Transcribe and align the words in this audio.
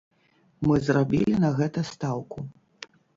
Мы 0.67 0.77
зрабілі 0.87 1.35
на 1.43 1.51
гэта 1.59 1.83
стаўку. 1.91 2.39